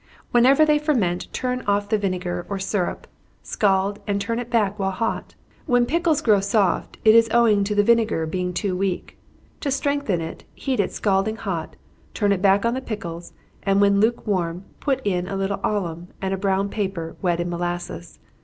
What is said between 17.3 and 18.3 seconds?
in molasses.